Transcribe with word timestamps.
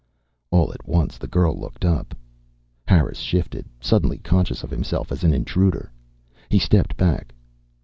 All 0.49 0.73
at 0.73 0.87
once 0.89 1.19
the 1.19 1.27
girl 1.27 1.55
looked 1.59 1.85
up. 1.85 2.17
Harris 2.87 3.19
shifted, 3.19 3.67
suddenly 3.79 4.17
conscious 4.17 4.63
of 4.63 4.71
himself 4.71 5.11
as 5.11 5.23
an 5.23 5.31
intruder. 5.31 5.91
He 6.49 6.57
stepped 6.57 6.97
back. 6.97 7.31